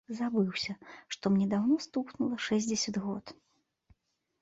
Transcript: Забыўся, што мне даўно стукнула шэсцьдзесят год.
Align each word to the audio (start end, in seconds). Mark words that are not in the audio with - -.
Забыўся, 0.19 0.73
што 1.17 1.25
мне 1.35 1.45
даўно 1.53 1.75
стукнула 1.87 2.43
шэсцьдзесят 2.49 2.95
год. 3.09 3.39